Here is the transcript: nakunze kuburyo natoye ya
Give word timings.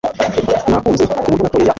nakunze 0.69 1.03
kuburyo 1.09 1.35
natoye 1.41 1.63
ya 1.65 1.69